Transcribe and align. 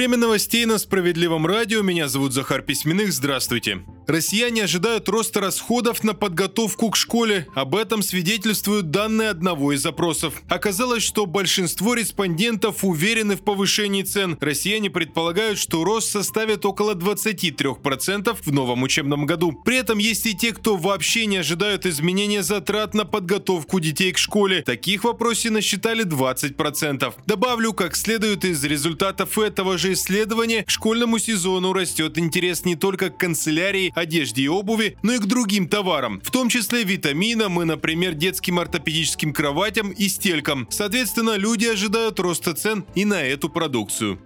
Время 0.00 0.16
новостей 0.16 0.64
на 0.64 0.78
Справедливом 0.78 1.46
радио. 1.46 1.82
Меня 1.82 2.08
зовут 2.08 2.32
Захар 2.32 2.62
Письменных. 2.62 3.12
Здравствуйте. 3.12 3.80
Россияне 4.06 4.64
ожидают 4.64 5.08
роста 5.08 5.40
расходов 5.40 6.02
на 6.02 6.14
подготовку 6.14 6.90
к 6.90 6.96
школе. 6.96 7.46
Об 7.54 7.74
этом 7.74 8.02
свидетельствуют 8.02 8.90
данные 8.90 9.30
одного 9.30 9.72
из 9.72 9.82
запросов. 9.82 10.42
Оказалось, 10.48 11.02
что 11.02 11.26
большинство 11.26 11.94
респондентов 11.94 12.84
уверены 12.84 13.36
в 13.36 13.42
повышении 13.42 14.02
цен. 14.02 14.36
Россияне 14.40 14.90
предполагают, 14.90 15.58
что 15.58 15.84
рост 15.84 16.10
составит 16.10 16.64
около 16.64 16.94
23% 16.94 18.36
в 18.40 18.52
новом 18.52 18.82
учебном 18.82 19.26
году. 19.26 19.52
При 19.52 19.76
этом 19.76 19.98
есть 19.98 20.26
и 20.26 20.34
те, 20.34 20.52
кто 20.52 20.76
вообще 20.76 21.26
не 21.26 21.38
ожидают 21.38 21.86
изменения 21.86 22.42
затрат 22.42 22.94
на 22.94 23.04
подготовку 23.04 23.80
детей 23.80 24.12
к 24.12 24.18
школе. 24.18 24.62
Таких 24.62 25.02
в 25.02 25.04
вопросе 25.04 25.50
насчитали 25.50 26.04
20%. 26.04 27.14
Добавлю, 27.26 27.72
как 27.72 27.96
следует 27.96 28.44
из 28.44 28.62
результатов 28.64 29.38
этого 29.38 29.78
же 29.78 29.92
исследования, 29.92 30.64
к 30.64 30.70
школьному 30.70 31.18
сезону 31.18 31.72
растет 31.72 32.18
интерес 32.18 32.64
не 32.64 32.76
только 32.76 33.10
к 33.10 33.18
канцелярии, 33.18 33.92
одежде 34.00 34.42
и 34.42 34.48
обуви, 34.48 34.96
но 35.02 35.14
и 35.14 35.18
к 35.18 35.26
другим 35.26 35.68
товарам, 35.68 36.20
в 36.22 36.30
том 36.30 36.48
числе 36.48 36.84
витаминам 36.84 37.60
и, 37.62 37.64
например, 37.64 38.14
детским 38.14 38.58
ортопедическим 38.58 39.32
кроватям 39.32 39.90
и 39.90 40.08
стелькам. 40.08 40.66
Соответственно, 40.70 41.36
люди 41.36 41.66
ожидают 41.66 42.18
роста 42.20 42.54
цен 42.54 42.84
и 42.94 43.04
на 43.04 43.22
эту 43.22 43.48
продукцию. 43.48 44.18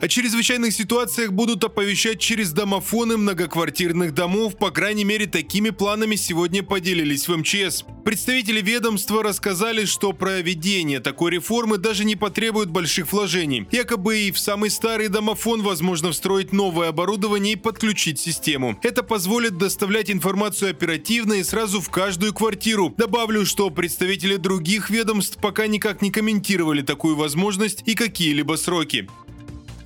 О 0.00 0.08
чрезвычайных 0.08 0.72
ситуациях 0.72 1.30
будут 1.30 1.62
оповещать 1.62 2.18
через 2.20 2.52
домофоны 2.52 3.18
многоквартирных 3.18 4.14
домов, 4.14 4.56
по 4.56 4.70
крайней 4.70 5.04
мере 5.04 5.26
такими 5.26 5.68
планами 5.68 6.16
сегодня 6.16 6.62
поделились 6.62 7.28
в 7.28 7.36
МЧС. 7.36 7.84
Представители 8.02 8.62
ведомства 8.62 9.22
рассказали, 9.22 9.84
что 9.84 10.14
проведение 10.14 11.00
такой 11.00 11.32
реформы 11.32 11.76
даже 11.76 12.06
не 12.06 12.16
потребует 12.16 12.70
больших 12.70 13.12
вложений. 13.12 13.68
Якобы 13.72 14.20
и 14.20 14.32
в 14.32 14.38
самый 14.38 14.70
старый 14.70 15.08
домофон 15.08 15.60
возможно 15.60 16.12
встроить 16.12 16.54
новое 16.54 16.88
оборудование 16.88 17.52
и 17.52 17.56
подключить 17.56 18.18
систему. 18.18 18.78
Это 18.82 19.02
позволит 19.02 19.58
доставлять 19.58 20.10
информацию 20.10 20.70
оперативно 20.70 21.34
и 21.34 21.44
сразу 21.44 21.82
в 21.82 21.90
каждую 21.90 22.32
квартиру. 22.32 22.94
Добавлю, 22.96 23.44
что 23.44 23.68
представители 23.68 24.36
других 24.36 24.88
ведомств 24.88 25.38
пока 25.42 25.66
никак 25.66 26.00
не 26.00 26.10
комментировали 26.10 26.80
такую 26.80 27.16
возможность 27.16 27.82
и 27.84 27.94
какие-либо 27.94 28.56
сроки. 28.56 29.06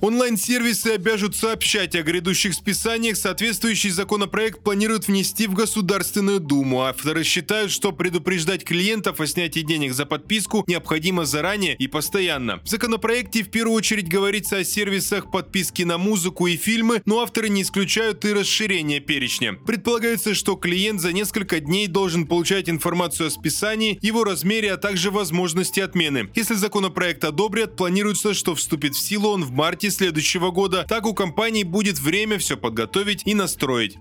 Онлайн-сервисы 0.01 0.89
обяжут 0.89 1.35
сообщать 1.35 1.95
о 1.95 2.03
грядущих 2.03 2.53
списаниях. 2.53 3.17
Соответствующий 3.17 3.89
законопроект 3.89 4.61
планируют 4.61 5.07
внести 5.07 5.47
в 5.47 5.53
Государственную 5.53 6.39
Думу. 6.39 6.81
Авторы 6.81 7.23
считают, 7.23 7.71
что 7.71 7.91
предупреждать 7.91 8.63
клиентов 8.65 9.19
о 9.19 9.27
снятии 9.27 9.61
денег 9.61 9.93
за 9.93 10.05
подписку 10.05 10.63
необходимо 10.67 11.25
заранее 11.25 11.75
и 11.75 11.87
постоянно. 11.87 12.59
В 12.63 12.67
законопроекте 12.67 13.43
в 13.43 13.49
первую 13.49 13.77
очередь 13.77 14.09
говорится 14.09 14.57
о 14.57 14.63
сервисах 14.63 15.31
подписки 15.31 15.83
на 15.83 15.97
музыку 15.97 16.47
и 16.47 16.57
фильмы, 16.57 17.01
но 17.05 17.21
авторы 17.21 17.49
не 17.49 17.61
исключают 17.61 18.25
и 18.25 18.33
расширение 18.33 18.99
перечня. 18.99 19.53
Предполагается, 19.53 20.35
что 20.35 20.55
клиент 20.55 21.01
за 21.01 21.13
несколько 21.13 21.59
дней 21.59 21.87
должен 21.87 22.27
получать 22.27 22.69
информацию 22.69 23.27
о 23.27 23.31
списании, 23.31 23.97
его 24.01 24.23
размере, 24.23 24.73
а 24.73 24.77
также 24.77 25.09
возможности 25.09 25.79
отмены. 25.79 26.29
Если 26.35 26.53
законопроект 26.53 27.23
одобрят, 27.23 27.75
планируется, 27.75 28.33
что 28.33 28.55
вступит 28.55 28.95
в 28.95 28.99
силу 28.99 29.29
он 29.29 29.43
в 29.43 29.51
марте 29.51 29.84
марте 29.85 29.91
следующего 29.91 30.51
года. 30.51 30.85
Так 30.87 31.05
у 31.05 31.13
компании 31.13 31.63
будет 31.63 31.99
время 31.99 32.37
все 32.37 32.57
подготовить 32.57 33.21
и 33.25 33.33
настроить. 33.33 33.97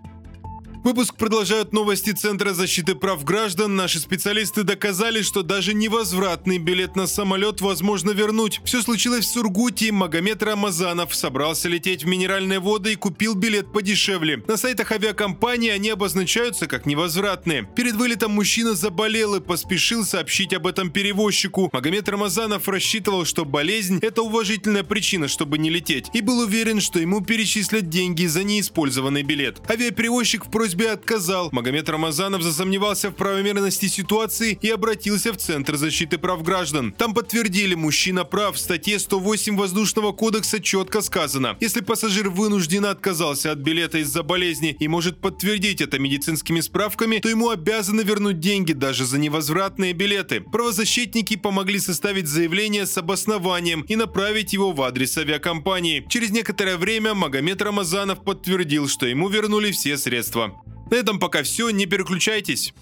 Выпуск 0.85 1.15
продолжают 1.15 1.73
новости 1.73 2.11
Центра 2.11 2.53
защиты 2.53 2.95
прав 2.95 3.25
граждан. 3.25 3.75
Наши 3.75 3.99
специалисты 3.99 4.65
доказали, 4.65 5.23
что 5.23 5.43
даже 5.43 5.73
невозвратный 5.73 6.59
билет 6.59 6.95
на 6.95 7.07
самолет 7.07 7.63
возможно 7.63 8.11
вернуть. 8.11 8.61
Все 8.67 8.83
случилось 8.83 9.25
в 9.25 9.33
Сургуте. 9.33 9.93
Магомед 9.93 10.43
Рамазанов 10.43 11.15
собрался 11.15 11.71
лететь 11.71 12.05
в 12.05 12.07
минеральные 12.07 12.61
воды 12.61 12.93
и 12.93 12.97
купил 12.97 13.35
билет 13.35 13.73
подешевле. 13.73 14.45
На 14.47 14.59
сайтах 14.59 14.93
авиакомпании 14.93 15.71
они 15.71 15.89
обозначаются 15.89 16.67
как 16.67 16.85
невозвратные. 16.85 17.67
Перед 17.75 17.95
вылетом 17.95 18.33
мужчина 18.33 18.75
заболел 18.75 19.37
и 19.37 19.41
поспешил 19.41 20.05
сообщить 20.05 20.53
об 20.53 20.67
этом 20.67 20.91
перевозчику. 20.91 21.71
Магомед 21.73 22.07
Рамазанов 22.11 22.69
рассчитывал, 22.69 23.25
что 23.25 23.47
болезнь– 23.47 24.01
это 24.03 24.21
уважительная 24.21 24.85
причина, 24.85 25.29
чтобы 25.29 25.57
не 25.57 25.71
лететь, 25.71 26.11
и 26.13 26.21
был 26.21 26.41
уверен, 26.41 26.83
что 26.83 26.99
ему 26.99 27.23
перечислят 27.23 27.89
деньги 27.89 28.27
за 28.27 28.45
неиспользованный 28.45 29.23
билет. 29.23 29.63
Авиаперевозчик 29.71 30.45
в 30.45 30.51
просьбе 30.51 30.74
просьбе 30.75 30.91
отказал. 30.91 31.51
Магомед 31.53 31.89
Рамазанов 31.89 32.43
засомневался 32.43 33.11
в 33.11 33.15
правомерности 33.15 33.87
ситуации 33.87 34.59
и 34.61 34.71
обратился 34.71 35.33
в 35.33 35.37
Центр 35.37 35.77
защиты 35.77 36.19
прав 36.19 36.43
граждан. 36.43 36.93
Там 36.93 37.15
подтвердили, 37.15 37.75
мужчина 37.75 38.25
прав. 38.25 38.57
В 38.57 38.59
статье 38.59 38.99
108 38.99 39.57
Воздушного 39.57 40.13
кодекса 40.13 40.61
четко 40.61 41.01
сказано, 41.01 41.57
если 41.61 41.81
пассажир 41.81 42.29
вынужденно 42.29 42.91
отказался 42.91 43.53
от 43.53 43.59
билета 43.59 43.99
из-за 43.99 44.23
болезни 44.23 44.77
и 44.81 44.89
может 44.89 45.21
подтвердить 45.21 45.81
это 45.81 45.99
медицинскими 45.99 46.61
справками, 46.61 47.19
то 47.19 47.29
ему 47.29 47.51
обязаны 47.51 48.03
вернуть 48.03 48.41
деньги 48.41 48.73
даже 48.73 49.05
за 49.05 49.19
невозвратные 49.19 49.93
билеты. 49.93 50.41
Правозащитники 50.41 51.37
помогли 51.37 51.79
составить 51.79 52.27
заявление 52.27 52.87
с 52.87 52.99
обоснованием 52.99 53.83
и 53.83 53.97
направить 53.97 54.53
его 54.53 54.73
в 54.73 54.83
адрес 54.83 55.17
авиакомпании. 55.19 56.05
Через 56.09 56.31
некоторое 56.31 56.77
время 56.77 57.15
Магомед 57.15 57.63
Рамазанов 57.63 58.25
подтвердил, 58.25 58.89
что 58.89 59.07
ему 59.07 59.29
вернули 59.29 59.71
все 59.71 59.97
средства. 59.97 60.64
На 60.95 60.99
этом 60.99 61.19
пока 61.19 61.43
все, 61.43 61.71
не 61.71 61.87
переключайтесь. 61.87 62.73